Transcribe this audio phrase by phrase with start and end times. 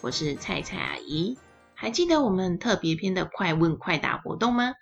[0.00, 1.36] 我是菜菜阿姨，
[1.74, 4.74] 还记得我们特别篇的快问快答活动吗？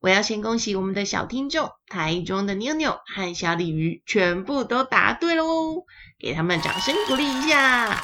[0.00, 5.84] 我要先恭喜我们的小听众台中的妞妞和小鲤鱼，全部都答对喽，
[6.18, 8.02] 给他们掌声鼓励一下。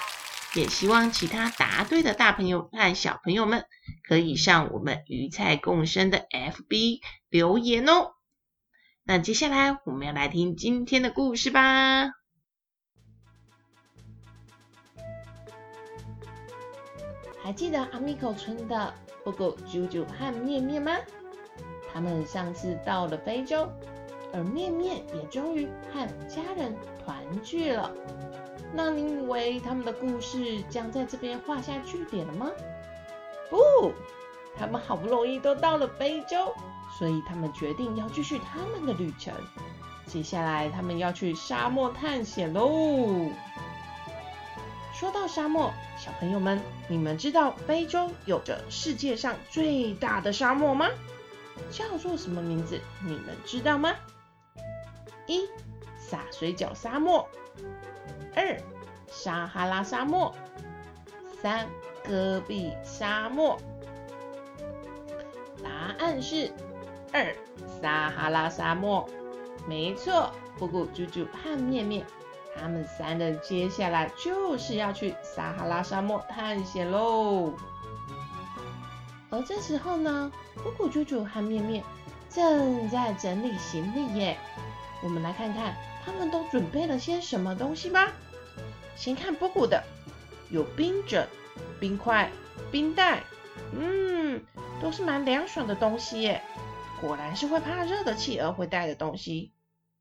[0.55, 3.65] 也希望其他答对的大朋友和小朋友们，
[4.07, 8.13] 可以上我们鱼菜共生的 FB 留言哦。
[9.05, 12.20] 那接下来我们要来听今天的故事吧。
[17.51, 20.93] 还记得阿米口村的布谷、啾啾和面面吗？
[21.93, 23.69] 他们上次到了非洲，
[24.33, 26.73] 而面面也终于和家人
[27.05, 27.91] 团聚了。
[28.73, 32.49] 那你以为他们的故事将在这边画下句点了吗？
[33.51, 33.93] 不，
[34.57, 36.55] 他们好不容易都到了非洲，
[37.01, 39.35] 所以他们决定要继续他们的旅程。
[40.07, 43.29] 接下来他们要去沙漠探险喽。
[44.95, 50.89] 说到沙漠，小朋友们，你们知道非洲有着世界上最大的沙漠吗？
[51.71, 52.81] 叫做什么名字？
[53.05, 53.95] 你们知道吗？
[55.27, 55.43] 一、
[55.99, 57.27] 洒水饺沙漠；
[58.35, 58.59] 二、
[59.09, 60.33] 撒哈拉沙漠；
[61.43, 61.69] 三、
[62.03, 63.61] 戈壁沙漠。
[65.63, 66.51] 答案是
[67.13, 67.37] 二、
[67.83, 69.07] 撒哈拉沙漠。
[69.69, 72.07] 没错，布咕、啾啾和面面。
[72.61, 77.55] 他们三人接下来就是要去撒哈拉沙漠探险喽。
[79.31, 81.83] 而这时候呢，布咕、啾啾和面面
[82.29, 84.37] 正在整理行李耶。
[85.03, 88.13] 我们来看看他们都准备了些什么东西吧。
[88.95, 89.83] 先看布咕的，
[90.51, 91.27] 有冰枕、
[91.81, 92.31] 冰块、
[92.71, 93.23] 冰袋，
[93.73, 94.45] 嗯，
[94.83, 96.43] 都是蛮凉爽的东西耶。
[97.01, 99.55] 果然是会怕热的企鹅会带的东西。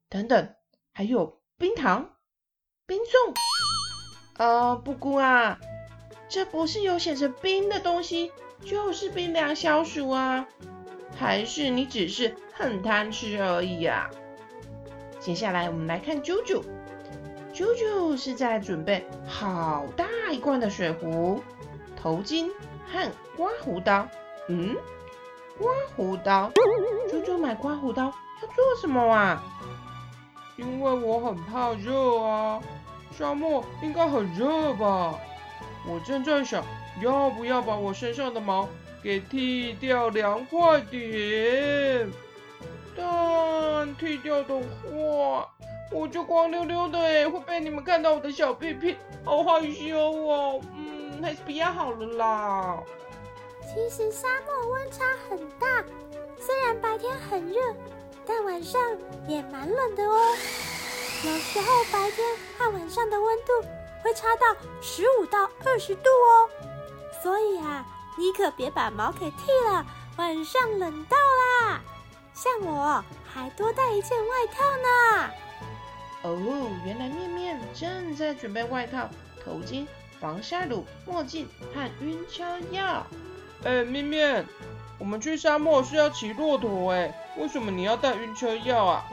[0.09, 0.55] 等等，
[0.91, 2.09] 还有冰糖。
[2.89, 3.35] 冰粽，
[4.37, 5.59] 呃，布谷啊，
[6.27, 8.31] 这不是有写着冰的东西，
[8.65, 10.47] 就是冰凉消暑啊，
[11.15, 14.09] 还是你只是很贪吃而已啊？
[15.19, 16.63] 接下来我们来看啾啾，
[17.53, 21.43] 啾啾是在准备好大一罐的水壶、
[21.95, 22.49] 头巾
[22.91, 23.07] 和
[23.37, 24.07] 刮胡刀。
[24.47, 24.75] 嗯，
[25.59, 26.51] 刮胡刀，
[27.11, 29.43] 啾啾买刮胡刀要做什么啊？
[30.57, 32.59] 因为我很怕热啊。
[33.19, 35.19] 沙漠应该很热吧？
[35.85, 36.63] 我正在想，
[37.01, 38.65] 要不要把我身上的毛
[39.03, 42.09] 给剃掉，凉快点。
[42.95, 45.51] 但剃掉的话，
[45.91, 50.61] 我就光溜溜的哎，会被你们看到我的小屁屁，好害羞哦。
[50.77, 52.81] 嗯，还是不要好了啦。
[53.67, 55.83] 其实沙漠温差很大，
[56.37, 57.59] 虽然白天很热，
[58.25, 58.81] 但晚上
[59.27, 60.17] 也蛮冷的哦。
[61.21, 62.25] 有时候白天
[62.57, 63.51] 和晚上的温度
[64.01, 66.49] 会差到十五到二十度哦，
[67.21, 67.85] 所以啊，
[68.17, 69.85] 你可别把毛给剃了，
[70.15, 71.81] 晚上冷到啦。
[72.33, 73.03] 像我
[73.33, 75.31] 还多带一件外套呢。
[76.21, 79.09] 哦，原来面面正在准备外套、
[79.43, 79.85] 头巾、
[80.21, 83.05] 防晒乳、墨镜和晕车药。
[83.65, 84.45] 哎，面面，
[84.97, 89.05] 我们去沙漠是要骑骆驼哎，为什么你要带晕车药啊？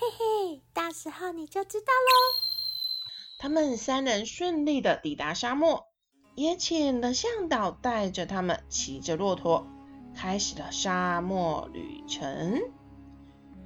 [0.00, 3.38] 嘿嘿，到时候你就知道喽。
[3.40, 5.88] 他们三人顺利的抵达沙漠，
[6.36, 9.66] 也请了向导带着他们骑着骆驼，
[10.16, 12.60] 开始了沙漠旅程。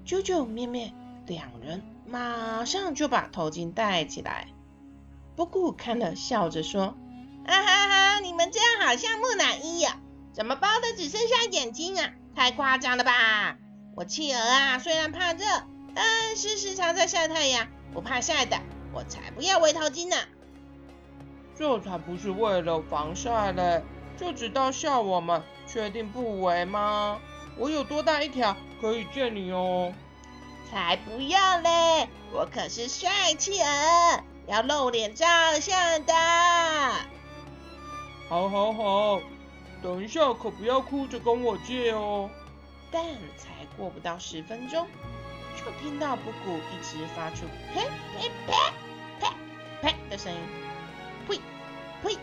[0.06, 0.94] 啾啾、面面
[1.26, 4.48] 两人马上就把头巾戴起来。
[5.36, 6.96] 布咕看了笑着说
[7.44, 10.00] ：“啊哈哈，你们这样好像木乃伊呀，
[10.32, 12.10] 怎么包的只剩下眼睛啊？
[12.34, 13.58] 太夸张了吧！
[13.96, 15.44] 我企鹅啊，虽然怕热。”
[15.94, 18.58] 但是时常在晒太阳，不怕晒的，
[18.92, 20.16] 我才不要围头巾呢。
[21.58, 23.82] 这才不是为了防晒嘞，
[24.16, 25.42] 就知道笑我们。
[25.66, 27.20] 确定不围吗？
[27.56, 29.92] 我有多大一条可以借你哦？
[30.70, 32.08] 才不要嘞！
[32.32, 35.26] 我可是帅气儿，要露脸照
[35.60, 36.14] 相的。
[38.28, 39.20] 好好好，
[39.82, 42.30] 等一下可不要哭着跟我借哦。
[42.90, 43.04] 但
[43.36, 44.86] 才过不到十分钟。
[45.64, 47.88] 就听到布谷一直发出呸
[48.18, 48.52] 呸呸
[49.20, 49.28] 呸
[49.80, 50.38] 呸的声音，
[51.28, 51.40] 呸
[52.02, 52.18] 呸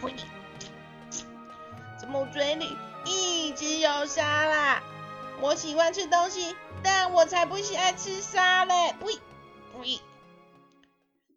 [0.00, 0.14] 呸
[1.98, 4.82] 怎么我嘴里一直有沙啦？
[5.40, 8.94] 我喜欢吃东西，但我才不喜爱吃沙嘞！
[9.00, 9.18] 呸
[9.76, 10.00] 呸！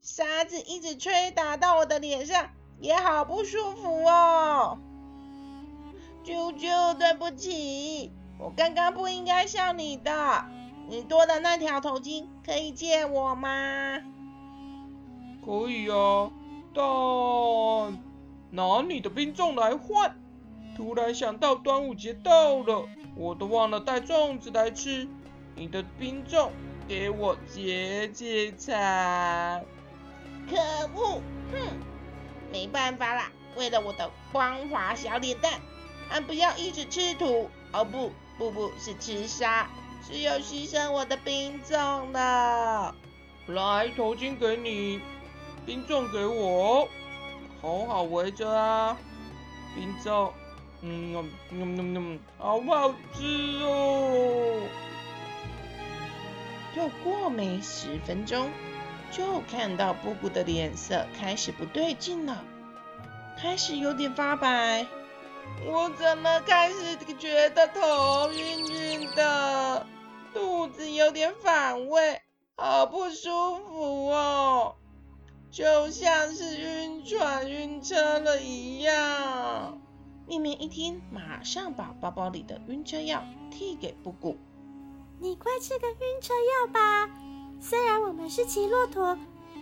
[0.02, 4.80] 沙子一直吹打到我的脸上，也好不舒服哦。
[6.24, 10.46] 啾啾，对不起，我刚刚不应该笑你的。
[10.90, 14.00] 你多的那条头巾可以借我吗？
[15.46, 16.32] 可以啊，
[16.74, 16.84] 但
[18.50, 20.16] 拿你的冰粽来换。
[20.76, 25.08] 突然想到端午节到了，我都忘了带粽子来吃。
[25.56, 26.50] 你的冰粽
[26.88, 29.64] 给我解解馋。
[30.50, 30.56] 可
[30.96, 31.22] 恶！
[31.52, 31.78] 哼，
[32.52, 35.62] 没办法啦，为了我的光滑小脸蛋，
[36.10, 37.48] 俺不要一直吃土。
[37.74, 39.70] 哦不，不不，是吃沙，
[40.06, 42.96] 只有牺牲我的冰粽了。
[43.48, 45.00] 来，头巾给你，
[45.66, 46.88] 冰粽给我，
[47.62, 48.98] 好好围着啊。
[49.76, 50.32] 冰粽，
[50.82, 53.24] 嗯嗯嗯嗯嗯，好不好吃
[53.64, 54.62] 哦？
[56.76, 58.50] 又过没十分钟。
[59.12, 62.44] 就看到布布的脸色开始不对劲了，
[63.42, 64.86] 开始有点发白。
[65.66, 69.86] 我怎么开始觉得头晕晕的，
[70.34, 72.22] 肚子有点反胃，
[72.56, 73.30] 好不舒
[73.68, 74.76] 服哦，
[75.52, 79.82] 就像是晕船晕车了一样。
[80.28, 84.38] 面面一听，马上把包包里的晕车药递给布谷。
[85.20, 87.10] 你快吃个晕车药吧。
[87.60, 89.18] 虽然我们是骑骆驼，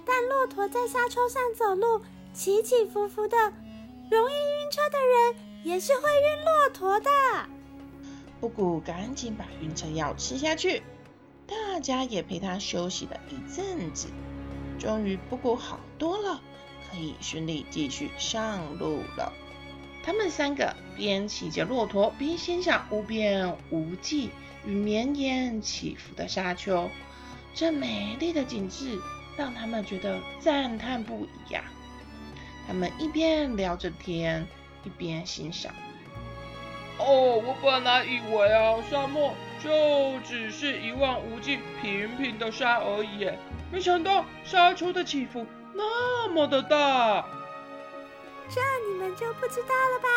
[0.05, 2.01] 但骆驼在沙丘上走路，
[2.33, 3.37] 起起伏伏的，
[4.11, 5.35] 容易晕车的人
[5.67, 7.09] 也是会晕骆驼的。
[8.39, 10.81] 布谷赶紧把晕车药吃下去，
[11.45, 14.07] 大家也陪他休息了一阵子，
[14.79, 16.39] 终于布谷好多了，
[16.89, 19.33] 可以顺利继续上路了。
[20.05, 24.29] 他们三个边骑着骆驼，边欣赏无边无际
[24.65, 26.89] 与绵延起伏的沙丘。
[27.53, 28.97] 这美丽的景致
[29.35, 31.65] 让他们觉得赞叹不已呀！
[32.65, 34.47] 他们一边聊着天，
[34.87, 35.73] 一边欣赏。
[36.97, 43.29] 哦，我本来以为啊，沙漠就只是一望无际平平的沙而已，
[43.69, 47.27] 没想到沙丘的起伏那么的大。
[48.49, 50.07] 这你们就不知道了吧？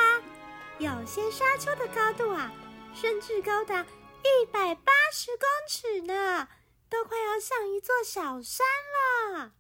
[0.79, 2.53] 有些沙丘的高度啊，
[2.95, 6.49] 甚至高达一百八十公尺呢。
[6.89, 8.67] 都快要像一座小山
[9.37, 9.53] 了，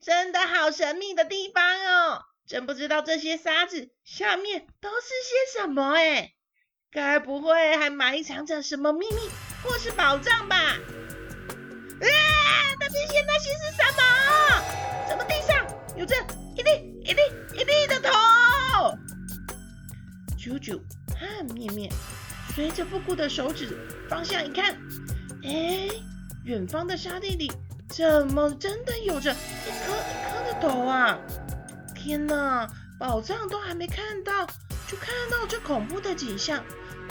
[0.00, 2.24] 真的好神秘的地方哦！
[2.48, 5.08] 真不知道这些沙子下面都是
[5.52, 6.32] 些什么哎，
[6.90, 9.16] 该不会还埋藏着什么秘密
[9.62, 10.56] 或是宝藏吧？
[10.56, 10.78] 啊！
[12.80, 14.00] 那这些那些是什么？
[15.06, 15.62] 怎么地上
[15.94, 16.16] 有着
[16.56, 16.70] 一粒
[17.04, 17.20] 一粒
[17.52, 18.08] 一粒的头？
[20.38, 20.80] 啾啾
[21.20, 21.92] 和面面
[22.54, 23.76] 随着布谷的手指
[24.08, 24.74] 方向一看，
[25.44, 25.90] 哎。
[26.44, 27.52] 远方的沙地里，
[27.90, 31.18] 怎么真的有着一颗一颗的头啊？
[32.08, 32.66] 天哪，
[32.98, 34.46] 宝藏都还没看到，
[34.88, 36.64] 就看到这恐怖的景象，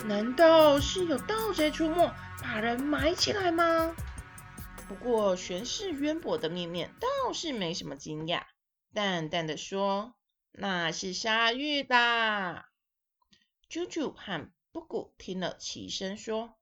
[0.07, 2.11] 难道是有盗贼出没，
[2.41, 3.95] 把人埋起来吗？
[4.87, 8.41] 不过学识渊博的面面倒是没什么惊讶，
[8.91, 10.15] 淡淡的说
[10.51, 12.65] ：“那是鲨鱼啦。”
[13.69, 16.55] 啾啾和布谷听了齐声说。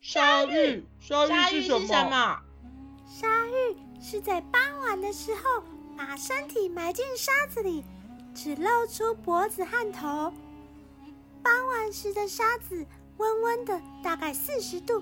[0.00, 2.40] 鲨鱼，鲨鱼是什么？
[3.06, 3.76] 鲨鱼？
[4.00, 5.62] 是在傍晚的时候，
[6.04, 7.84] 把身体埋进沙子里，
[8.34, 10.32] 只露出脖子和头。
[11.44, 12.84] 傍晚时的沙子
[13.18, 15.00] 温温的，大概四十度，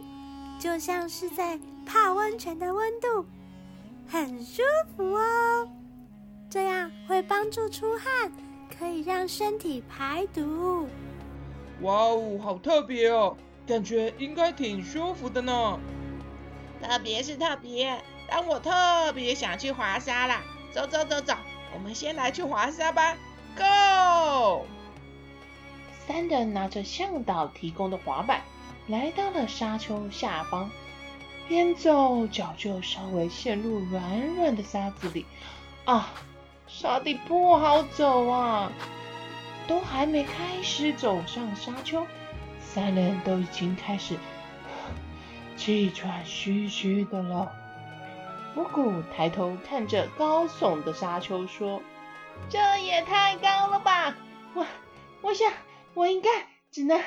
[0.58, 3.24] 就像是在泡温泉的温度，
[4.06, 4.60] 很舒
[4.94, 5.70] 服哦。
[6.50, 8.30] 这样会帮助出汗，
[8.78, 10.86] 可以让身体排毒。
[11.80, 13.34] 哇哦，好特别哦！
[13.66, 15.80] 感觉应该挺舒服的呢，
[16.82, 18.70] 特别是特别，但我特
[19.14, 20.42] 别想去滑沙啦！
[20.72, 21.34] 走走走走，
[21.74, 23.16] 我们先来去滑沙吧
[23.56, 24.66] ，Go！
[26.06, 28.42] 三人拿着向导提供的滑板，
[28.86, 30.70] 来到了沙丘下方，
[31.48, 35.26] 边走脚就稍微陷入软软的沙子里，
[35.84, 36.10] 啊，
[36.68, 38.70] 沙地不好走啊！
[39.66, 42.06] 都还没开始走上沙丘。
[42.60, 44.16] 三人都已经开始
[45.56, 47.52] 气喘吁吁的了。
[48.54, 51.80] 布谷抬头看着高耸的沙丘，说
[52.50, 54.16] ：“这也太高了吧！
[54.54, 54.66] 我
[55.22, 55.52] 我想
[55.94, 56.28] 我应该
[56.70, 57.00] 只能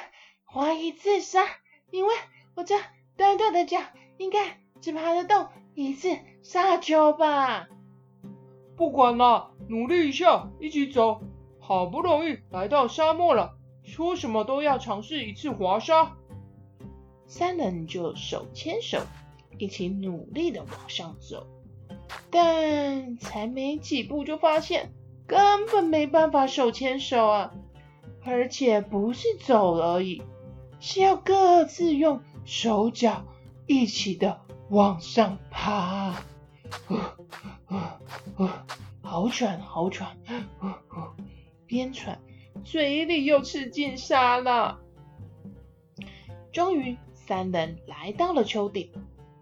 [0.46, 1.44] 滑一次沙，
[1.92, 2.14] 因为
[2.56, 2.76] 我这
[3.18, 3.80] 短短的脚
[4.18, 7.68] 应该只爬得动一次沙丘吧。”
[8.76, 11.22] 不管了，努力一下，一起走。
[11.60, 13.56] 好不容易来到沙漠了。
[13.84, 16.14] 说什么都要尝试一次滑沙。
[17.28, 19.00] 三人就手牵手，
[19.58, 21.48] 一起努力的往上走，
[22.30, 24.92] 但才没几步就发现
[25.28, 27.54] 根本没办法手牵手啊！
[28.24, 30.22] 而且不是走而已，
[30.80, 33.26] 是要各自用手脚
[33.68, 36.24] 一起的往上爬。
[39.02, 40.18] 好喘，好喘，
[41.66, 42.20] 边喘
[42.64, 44.80] 嘴里又吃进沙了。
[46.52, 46.98] 终于。
[47.26, 48.92] 三人来到了丘顶，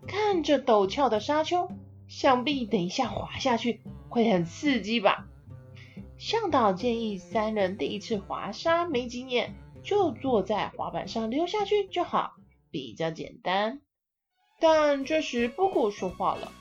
[0.08, 1.70] 看着陡峭的沙丘，
[2.08, 5.28] 想必等一下滑下去会很刺激吧？
[6.18, 12.34] 向导建议三人第一次滑沙没经验，就坐在滑板上溜下去就好，
[12.70, 13.82] 比较简单。
[14.60, 16.52] 但这时布谷说话了：“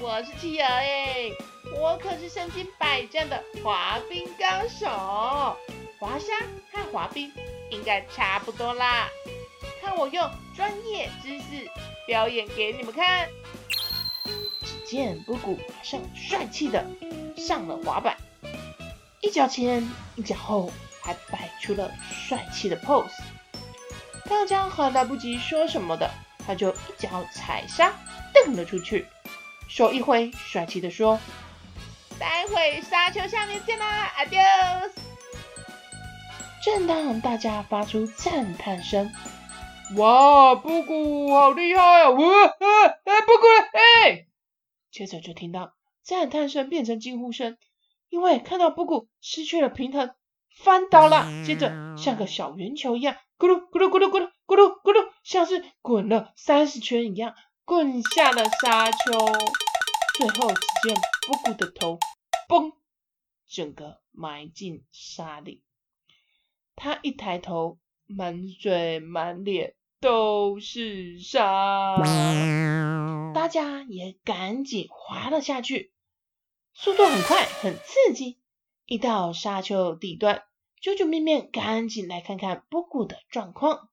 [0.00, 1.32] 我是企鹅诶，
[1.80, 4.86] 我可是身经百战的滑冰高手，
[5.98, 6.32] 滑沙
[6.70, 7.32] 和滑冰
[7.70, 9.08] 应该差不多啦。”
[9.82, 11.68] 看我用专业知识
[12.06, 13.28] 表演给你们看。
[14.62, 16.84] 只见布谷马上帅气的
[17.36, 18.16] 上了滑板，
[19.20, 23.08] 一脚前一脚后，还摆出了帅气的 pose。
[24.24, 26.10] 大家还来不及说什么的，
[26.46, 27.92] 他就一脚踩沙
[28.32, 29.06] 蹬了出去，
[29.68, 31.18] 手一挥，帅气的说
[32.18, 34.90] ：“待会沙丘下面见啦，Adios！”
[36.64, 39.12] 正当大家发出赞叹声。
[39.96, 42.10] 哇，布谷好厉害啊！
[42.10, 44.26] 哇，哎哎，布谷哎！
[44.90, 47.58] 接着就听到赞叹声变成惊呼声，
[48.08, 50.14] 因为看到布谷失去了平衡，
[50.56, 51.26] 翻倒了。
[51.44, 57.34] 接着像个小圆球一样，咕噜咕噜咕噜咕噜咕噜咕噜，像是滚了三十圈一样，
[57.64, 58.96] 滚下了沙丘。
[60.16, 60.96] 最后只见
[61.26, 61.98] 布谷的头，
[62.48, 62.72] 嘣，
[63.46, 65.62] 整个埋进沙里。
[66.76, 69.74] 他一抬头，满嘴满脸。
[70.02, 71.96] 都是沙，
[73.32, 75.92] 大家也赶紧滑了下去，
[76.72, 78.40] 速度很快，很刺激。
[78.84, 80.42] 一到沙丘底端，
[80.82, 83.90] 啾啾面面赶紧来看看布谷的状况。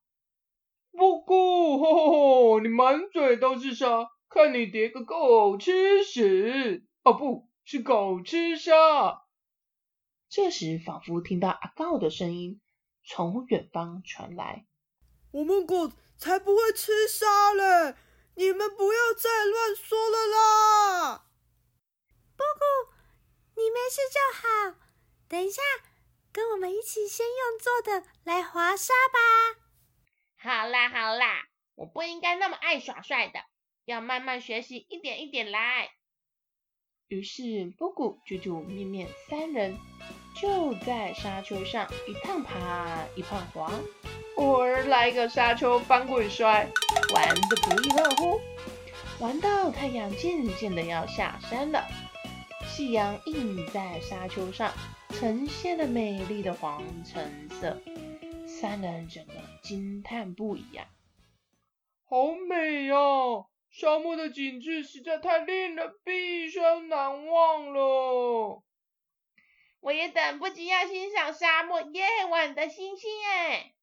[0.92, 6.88] 布谷，吼吼，你满嘴都是沙，看你叠个狗吃屎！
[7.04, 9.22] 哦，不是狗吃沙。
[10.28, 12.60] 这时，仿佛听到阿告的声音
[13.04, 14.66] 从远方传来。
[15.32, 17.96] 我们狗才不会吃沙嘞！
[18.36, 21.26] 你们不要再乱说了啦！
[22.36, 22.94] 布谷，
[23.56, 24.80] 你没事就好。
[25.28, 25.62] 等一下，
[26.32, 29.60] 跟我们一起先用做的来滑沙吧。
[30.38, 33.40] 好啦好啦，我不应该那么爱耍帅的，
[33.86, 35.92] 要慢慢学习，一点一点来。
[37.08, 39.78] 于是布谷、啾啾、面面三人
[40.42, 43.72] 就在沙丘上一趟爬一趟滑。
[44.40, 46.66] 偶尔来个沙丘翻滚摔，
[47.14, 48.40] 玩得不亦乐乎。
[49.20, 51.86] 玩到太阳渐渐的要下山了，
[52.66, 54.72] 夕阳映在沙丘上，
[55.10, 57.82] 呈现了美丽的黄橙色。
[58.48, 60.88] 三人整个惊叹不已呀！
[62.06, 62.96] 好美呀！
[63.70, 68.64] 沙漠的景致实在太令人毕生难忘了。
[69.82, 73.74] 我也等不及要欣赏沙漠夜晚的星星哎！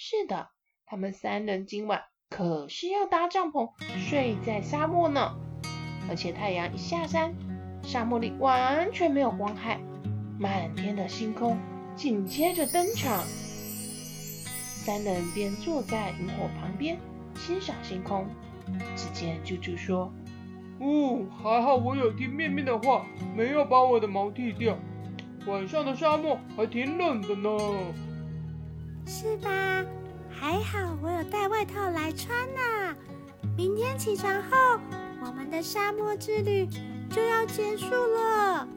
[0.00, 0.50] 是的，
[0.86, 5.34] 他们三人今晚可是要搭帐篷睡在沙漠呢。
[6.08, 7.34] 而且太阳一下山，
[7.82, 9.80] 沙漠里完全没有光害，
[10.38, 11.58] 满天的星空
[11.96, 13.24] 紧接着登场。
[14.46, 16.96] 三人便坐在萤火旁边
[17.34, 18.24] 欣赏星空。
[18.94, 20.12] 只见舅舅说
[20.78, 24.78] ：“哦，还好我有听面面的话，没有把我的毛剃掉。
[25.48, 27.50] 晚上的沙漠还挺冷的呢。”
[29.08, 29.82] 是吧？
[30.30, 32.94] 还好我有带外套来穿呢。
[33.56, 34.78] 明天起床后，
[35.24, 36.68] 我们的沙漠之旅
[37.10, 38.68] 就要结束了。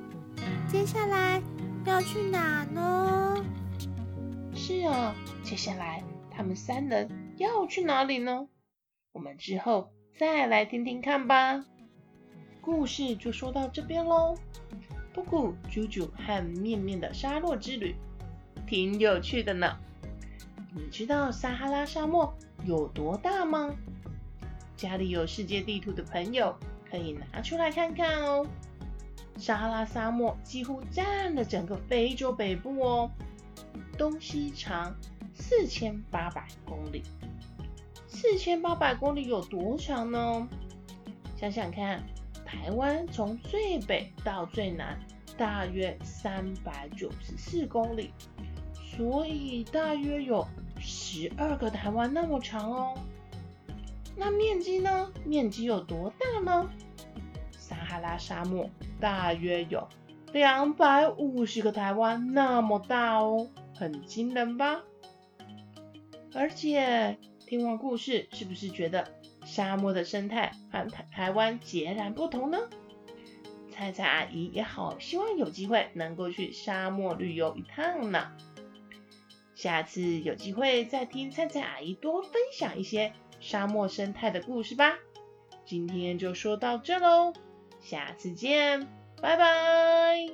[0.70, 1.42] 接下来
[1.86, 3.46] 要去哪呢？
[4.56, 8.48] 是啊，接下来他们三人要去哪里呢？
[9.12, 11.66] 我们之后再来听听看吧。
[12.62, 14.38] 故事就说到这边喽。
[15.14, 17.94] 布谷、啾啾和面面的沙漠之旅，
[18.66, 19.78] 挺有趣的呢。
[20.74, 22.34] 你知道撒哈拉沙漠
[22.66, 23.76] 有多大吗？
[24.78, 26.56] 家里有世界地图的朋友
[26.90, 28.48] 可以拿出来看看哦。
[29.38, 33.12] 撒哈拉沙漠几乎占了整个非洲北部哦，
[33.98, 34.96] 东西长
[35.34, 37.04] 四千八百公里。
[38.08, 40.48] 四千八百公里有多长呢？
[41.36, 42.02] 想想看，
[42.46, 44.98] 台湾从最北到最南
[45.38, 48.14] 大约三百九十四公里。
[48.96, 50.46] 所以大约有
[50.82, 52.98] 十二个台湾那么长哦。
[54.18, 55.12] 那面积呢？
[55.26, 56.70] 面积有多大呢？
[57.52, 58.70] 撒哈拉沙漠
[59.00, 59.88] 大约有
[60.34, 64.82] 两百五十个台湾那么大哦，很惊人吧？
[66.34, 69.08] 而且听完故事，是不是觉得
[69.46, 72.58] 沙漠的生态和台台湾截然不同呢？
[73.72, 78.32] 菜菜阿姨也好希望有机会能够去沙漠旅游一趟呢。
[79.62, 84.98] 下次有机会再听菜菜阿姨多分享一些沙漠生态的故事吧。
[85.68, 87.32] 今天就说到这喽，
[87.80, 88.88] 下次见，
[89.22, 90.32] 拜拜。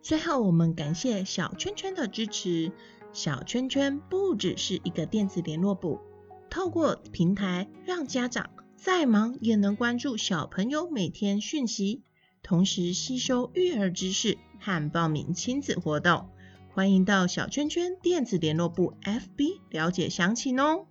[0.00, 2.72] 最后，我们感谢小圈圈的支持。
[3.12, 6.00] 小圈圈不只是一个电子联络簿，
[6.48, 12.00] 透过平台让家长再忙也能关注小朋友每天讯息，
[12.42, 16.28] 同时吸收育儿知识和报名亲子活动。
[16.68, 20.86] 欢迎到小圈圈电子联络部 FB 了解详情哦。